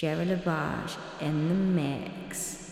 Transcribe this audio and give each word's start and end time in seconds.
Jerry 0.00 0.24
LaBarge 0.24 0.96
in 1.20 1.48
the 1.50 1.54
mix. 1.54 2.69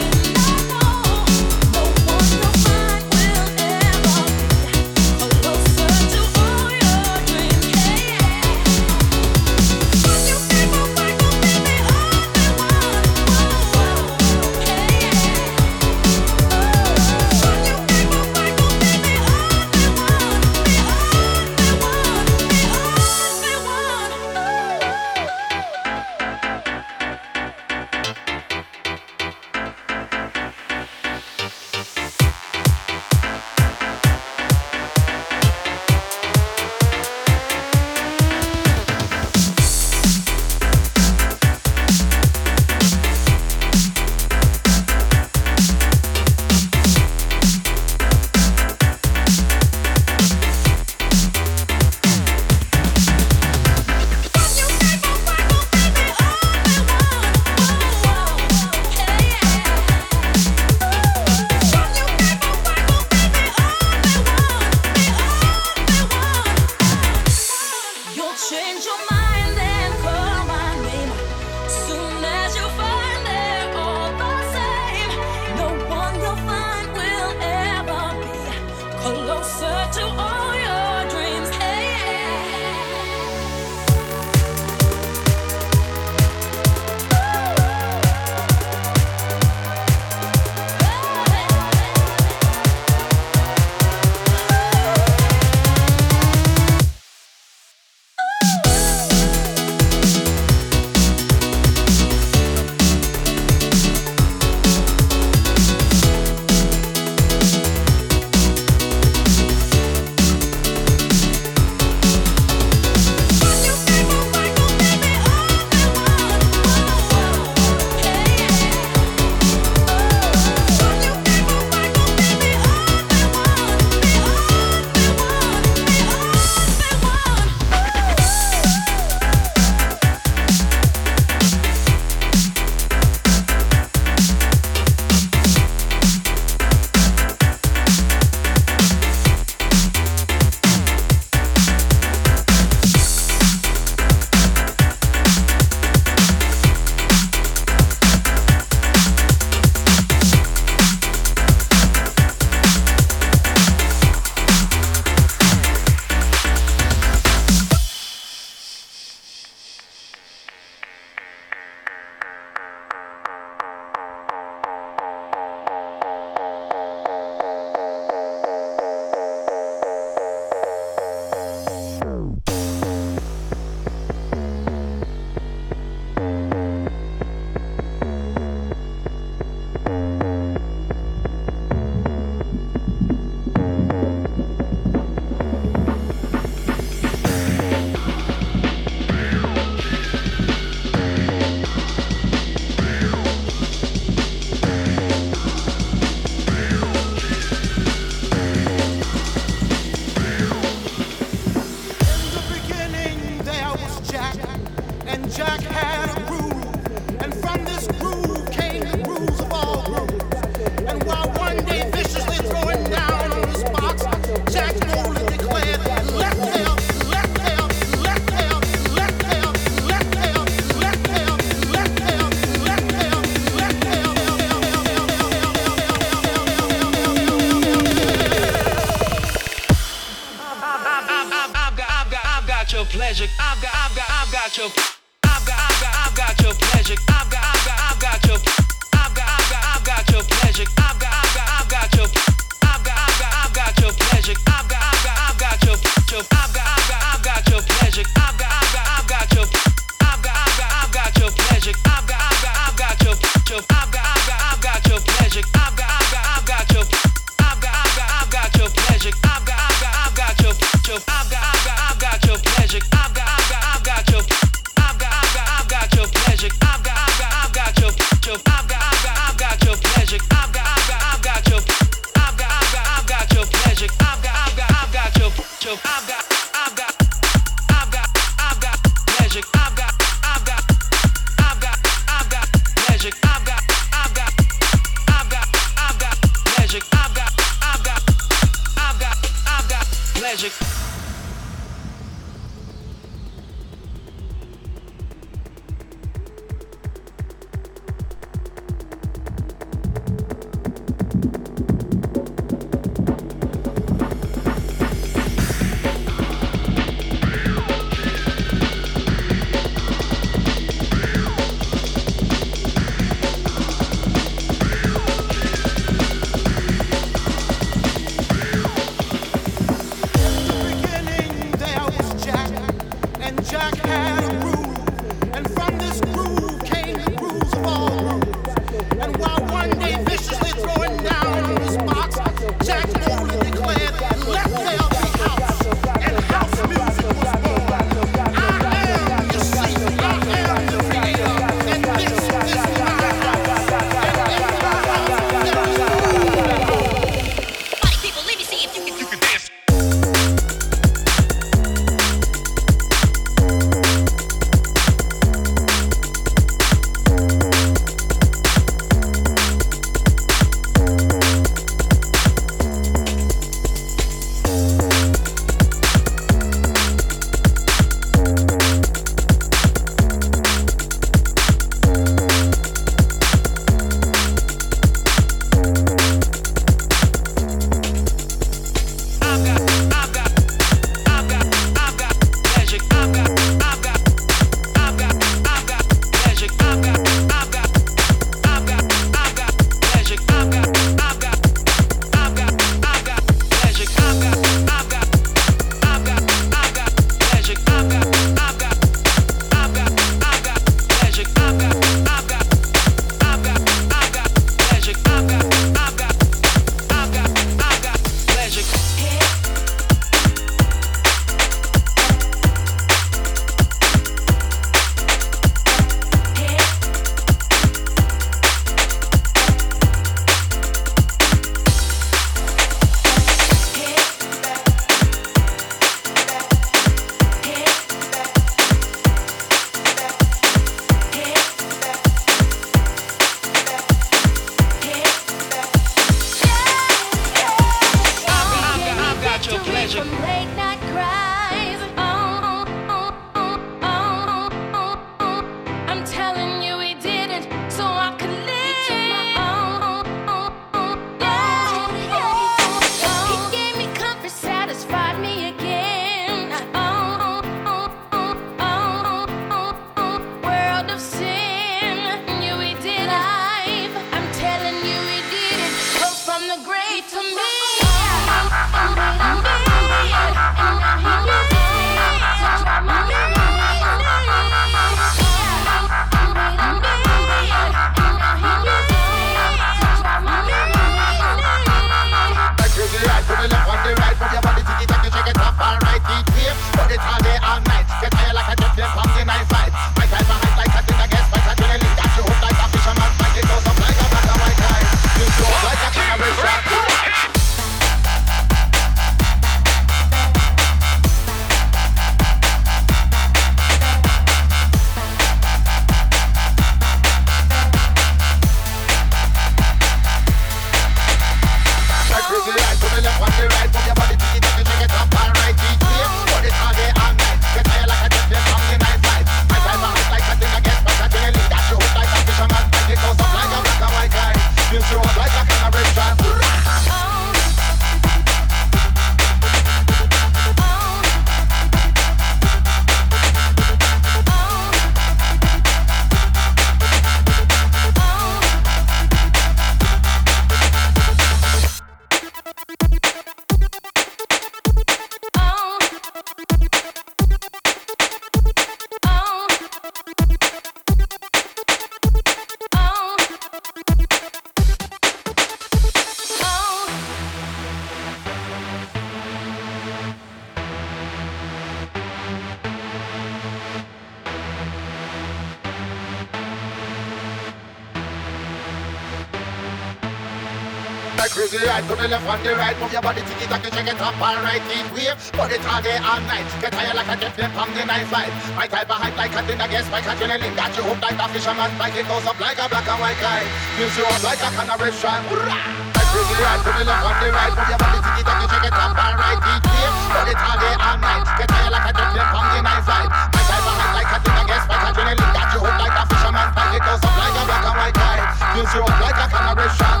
your 572.96 573.04
body 573.04 573.20
ticky 573.28 573.44
tacky, 573.44 573.68
shake 573.76 573.92
it 573.92 574.00
up, 574.00 574.16
alright, 574.16 574.64
keep 574.72 574.88
wave. 574.96 575.12
Put 575.36 575.52
it 575.52 575.60
all 575.68 575.84
day, 575.84 576.00
all 576.00 576.16
night. 576.24 576.48
Get 576.64 576.72
tired 576.72 576.96
like 576.96 577.12
a 577.12 577.16
death 577.20 577.36
nip 577.36 577.52
from 577.52 577.68
the 577.76 577.84
knife 577.84 578.08
fight. 578.08 578.32
My 578.56 578.64
type 578.64 578.88
of 578.88 578.96
hype 578.96 579.12
like 579.20 579.36
a 579.36 579.44
thing 579.44 579.60
against 579.60 579.92
my 579.92 580.00
catching. 580.00 580.32
Got 580.32 580.72
you 580.72 580.82
hooked 580.88 581.04
like 581.04 581.20
a 581.20 581.28
fisherman, 581.28 581.68
like 581.76 581.92
it 581.92 582.08
goes 582.08 582.24
up 582.24 582.40
like 582.40 582.56
a 582.56 582.64
black 582.72 582.88
and 582.88 582.96
white 582.96 583.20
kite. 583.20 583.44
Gives 583.76 584.00
you 584.00 584.08
up 584.08 584.24
like 584.24 584.40
a 584.40 584.48
canary 584.48 584.92
shot. 584.96 585.20
Right 585.28 586.56
to 586.64 586.72
the 586.72 586.88
left 586.88 587.04
and 587.04 587.20
the 587.20 587.28
right. 587.36 587.52
Put 587.52 587.68
your 587.68 587.76
body 587.76 588.00
ticky 588.00 588.22
tacky, 588.24 588.46
shake 588.48 588.64
it 588.64 588.72
up, 588.72 588.96
alright, 588.96 589.40
keep 589.44 589.60
wave. 589.68 589.92
Put 590.16 590.28
it 590.32 590.40
all 590.40 590.56
day, 590.56 590.74
all 590.80 590.96
night. 590.96 591.24
Get 591.36 591.48
tired 591.52 591.72
like 591.76 591.84
a 591.84 591.92
death 591.92 592.16
nip 592.16 592.26
from 592.32 592.46
the 592.48 592.60
knife 592.64 592.84
fight. 592.88 593.08
My 593.12 593.42
type 593.44 593.60
of 593.60 593.76
hype 593.76 593.92
like 593.92 594.08
a 594.08 594.18
thing 594.24 594.38
against 594.40 594.66
my 594.72 594.76
catching. 594.80 595.20
Got 595.36 595.48
you 595.52 595.60
hooked 595.60 595.80
like 595.84 595.96
a 596.00 596.04
fisherman, 596.08 596.48
like 596.56 596.72
it 596.72 596.80
goes 596.80 597.02
up 597.04 597.12
like 597.12 597.36
a 597.36 597.42
black 597.44 597.66
and 597.68 597.76
white 597.76 597.96
kite. 598.00 598.24
Gives 598.56 598.72
you 598.72 598.80
up 598.88 598.96
like 599.04 599.20
a 599.20 599.26
canary 599.28 599.68
shot. 599.76 600.00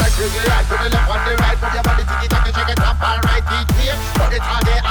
I 0.00 0.08
bring 0.16 0.32
it 0.32 0.48
right 0.48 0.64
to 0.64 0.74
the 0.80 0.88
left 0.88 1.12
and 1.12 1.22
the 1.28 1.32
right. 1.36 1.58
Put 1.60 1.72
your 1.76 1.83
Fuck 4.14 4.32
it, 4.32 4.40
I 4.42 4.62
get 4.64 4.83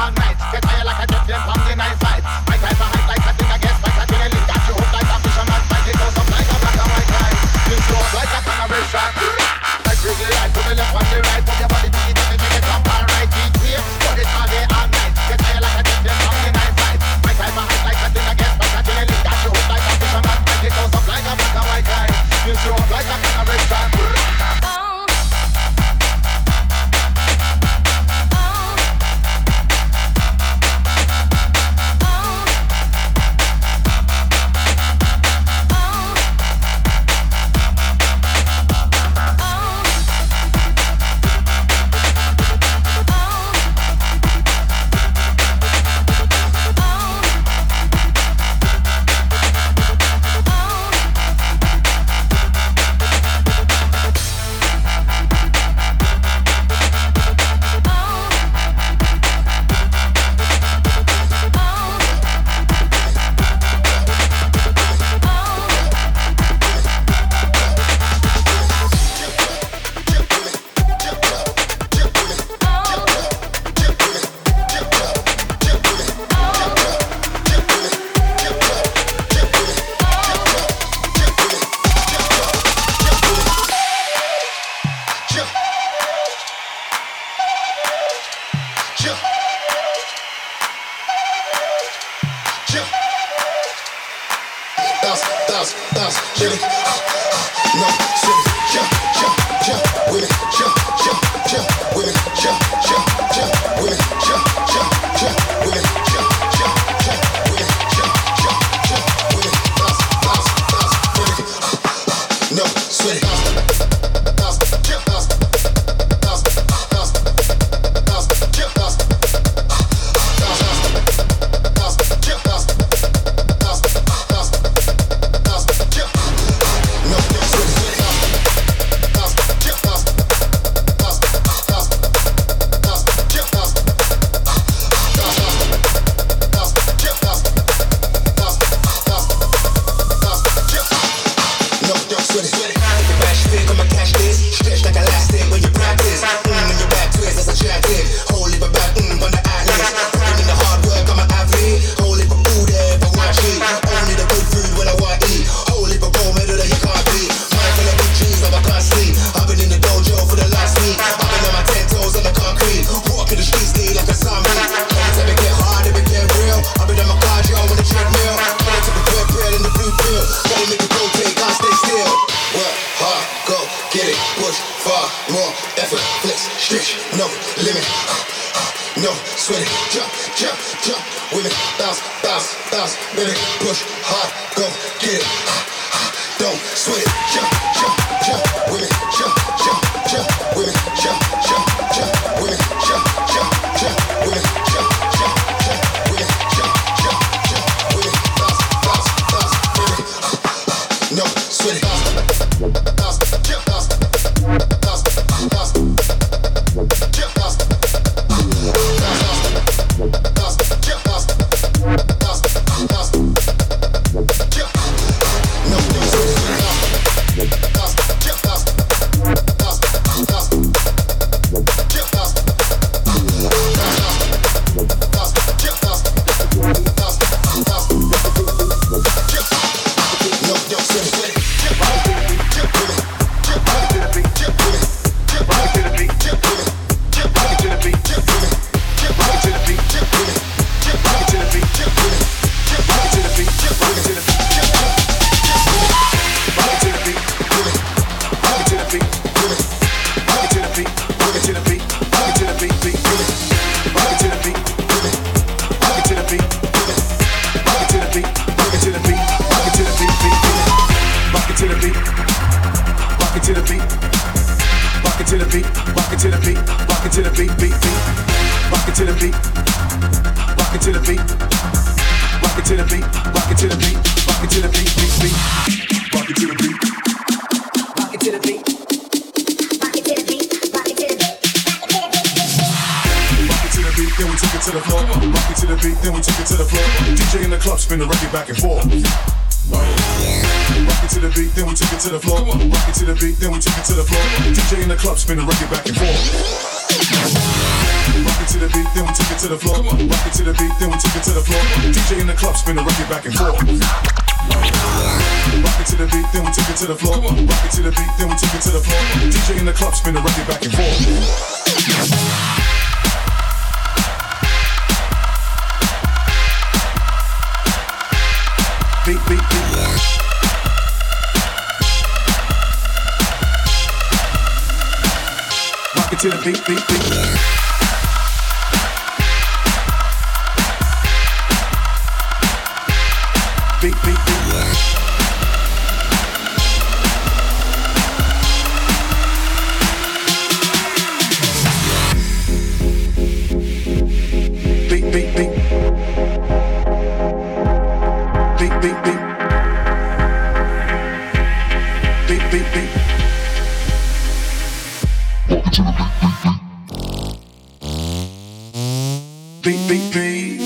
Beep, 359.64 359.80
beep, 359.88 360.12
beep. 360.12 360.60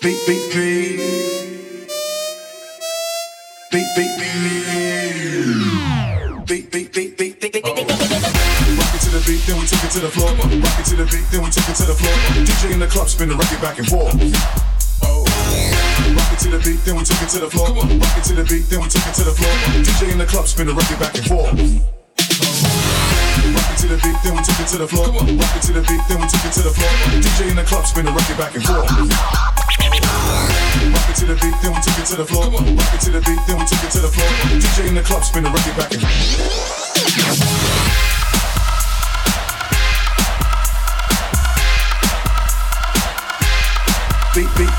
Beep, 0.00 0.18
beep, 0.26 0.52
beep. 0.54 0.96
Beep, 3.70 3.86
beep, 3.94 4.12
beep. 4.16 4.32
Beep, 6.46 6.72
beep, 6.72 6.92
beep, 6.94 7.18
beep, 7.18 7.36
Rock 7.36 8.94
it 8.94 9.00
to 9.02 9.10
the 9.12 9.20
beat, 9.26 9.44
then 9.44 9.60
we 9.60 9.66
took 9.66 9.84
it 9.84 9.90
to 9.90 10.00
the 10.00 10.08
floor. 10.08 10.32
Rock 10.32 10.80
it 10.80 10.86
to 10.86 10.96
the 10.96 11.04
beat, 11.04 11.28
then 11.30 11.42
we 11.44 11.50
took 11.50 11.68
it 11.68 11.76
to 11.76 11.84
the 11.84 11.92
floor. 11.92 12.14
DJ 12.32 12.72
in 12.72 12.80
the 12.80 12.86
club, 12.86 13.08
spin 13.10 13.28
the 13.28 13.36
record 13.36 13.60
back 13.60 13.76
and 13.78 13.86
forth. 13.86 14.16
Oh. 15.02 15.28
Rock 16.16 16.32
it 16.32 16.38
to 16.38 16.48
the 16.48 16.58
beat, 16.64 16.80
then 16.86 16.96
we 16.96 17.04
took 17.04 17.20
it 17.20 17.28
to 17.28 17.40
the 17.40 17.50
floor. 17.50 17.68
Rock 17.68 18.16
it 18.16 18.24
to 18.24 18.32
the 18.32 18.44
beat, 18.44 18.70
then 18.70 18.80
we 18.80 18.88
took 18.88 19.04
it 19.06 19.12
to 19.16 19.24
the 19.24 19.32
floor. 19.32 19.52
DJ 19.84 20.12
in 20.12 20.16
the 20.16 20.24
club, 20.24 20.46
spin 20.46 20.66
the 20.66 20.72
record 20.72 20.98
back 20.98 21.14
and 21.14 21.26
forth. 21.26 21.92
Rock 23.92 24.00
it 24.00 24.08
to 24.08 24.08
the 24.08 24.08
beat, 24.08 24.24
then 24.24 24.32
we 24.32 24.40
took 24.40 24.56
it 24.56 24.68
to 24.68 24.78
the 24.78 24.88
floor. 24.88 25.04
Rock 25.12 25.52
it 25.52 25.62
to 25.68 25.72
the 25.72 25.82
beat, 25.82 26.00
then 26.08 26.20
we 26.20 26.26
took 26.26 26.44
it 26.48 26.52
to 26.52 26.62
the 26.62 26.70
floor. 26.72 26.88
DJ 27.20 27.50
in 27.50 27.56
the 27.56 27.62
club, 27.62 27.84
spin 27.84 28.06
the 28.06 28.12
record 28.12 28.38
back 28.38 28.54
and 28.54 28.64
forth. 28.64 28.88
Rock 30.88 31.10
it 31.12 31.16
to 31.20 31.26
the 31.26 31.36
beat, 31.36 31.52
then 31.60 31.76
we 31.76 31.80
took 31.84 31.98
it 32.00 32.06
to 32.08 32.16
the 32.16 32.24
floor. 32.24 32.48
Rock 32.48 32.94
it 32.94 33.00
to 33.04 33.10
the 33.10 33.20
beat, 33.20 33.40
then 33.46 33.58
we 33.58 33.66
took 33.68 33.84
it 33.84 33.90
to 33.92 34.00
the 34.00 34.08
floor. 34.08 34.28
DJ 34.48 34.88
in 34.88 34.94
the 34.94 35.02
club, 35.02 35.22
spin 35.24 35.44
the 35.44 35.50
record 35.50 35.76
back 35.76 35.92
and 35.92 36.00
forth. 36.00 36.32
Beat, 44.34 44.48
beat. 44.56 44.71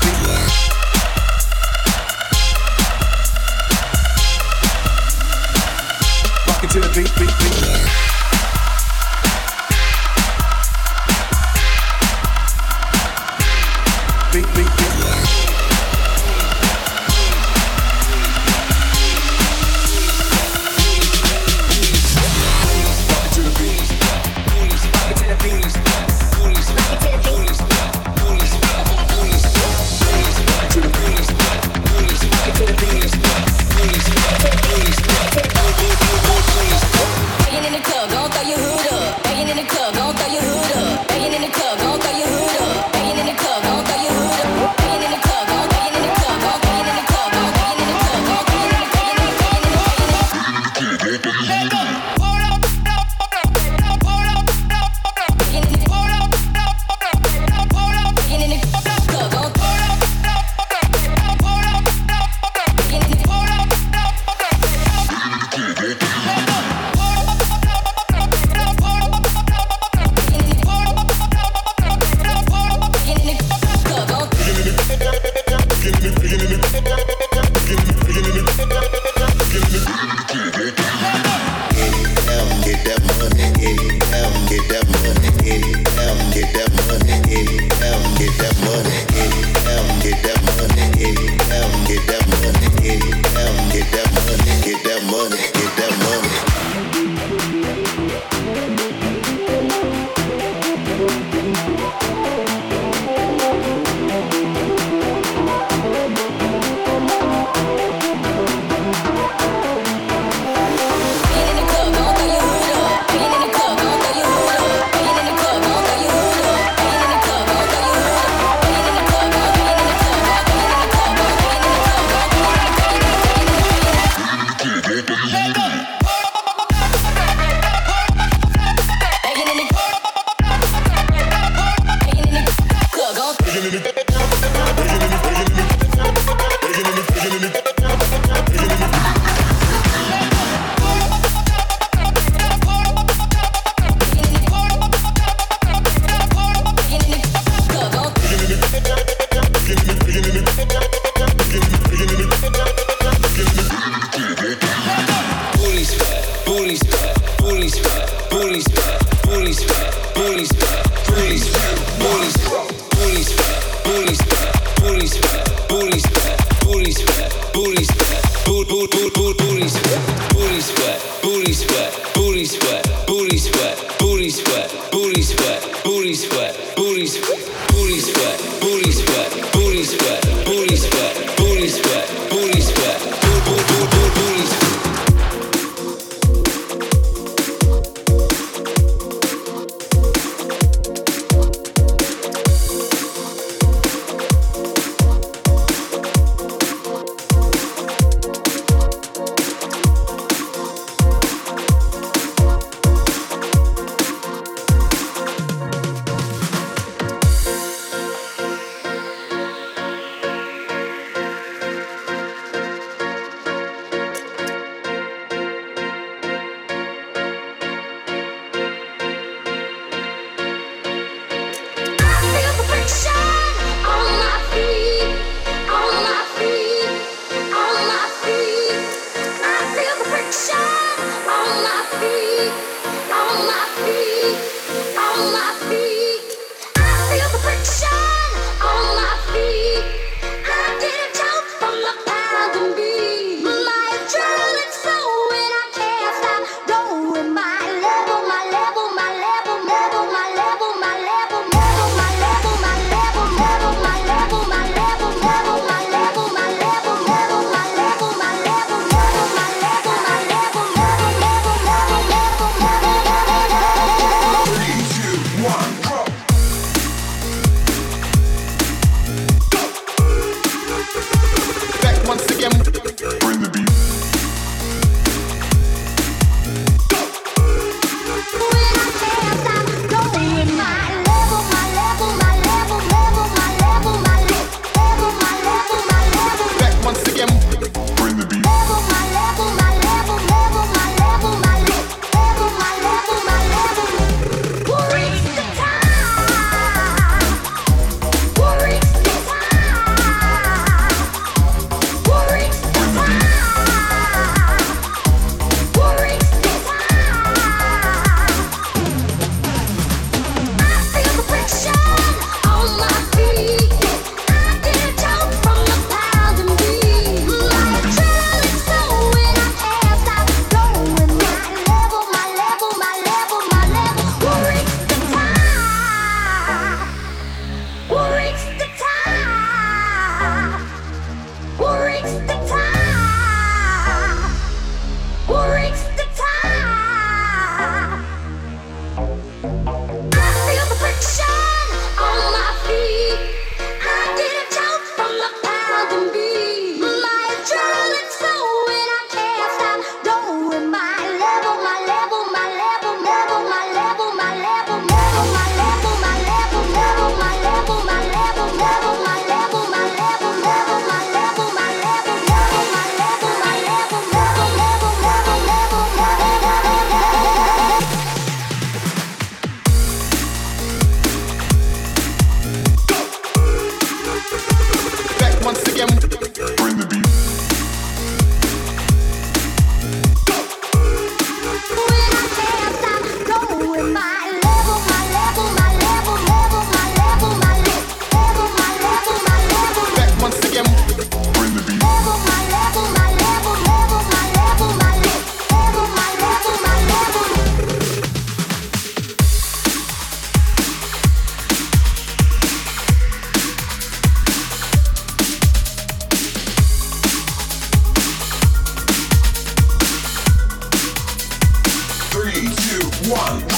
One, 413.14 413.53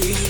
free. 0.00 0.29